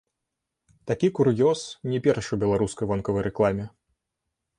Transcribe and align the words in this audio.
Такі 0.91 1.09
кур'ёз 1.19 1.61
не 1.91 1.99
першы 2.07 2.25
ў 2.33 2.41
беларускай 2.45 2.89
вонкавай 2.93 3.23
рэкламе. 3.29 3.65